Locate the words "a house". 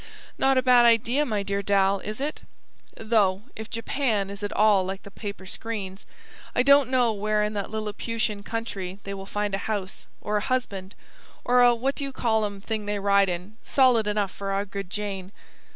9.53-10.07